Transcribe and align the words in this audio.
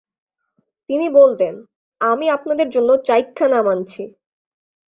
তিনি 0.89 1.07
বলতেন, 1.09 1.53
আমি 2.01 2.25
আপনাদের 2.29 2.67
জন্য 2.69 2.89
চাইখ্যা 3.07 3.47
‘নাম’ 3.47 3.65
আনছি। 3.67 4.03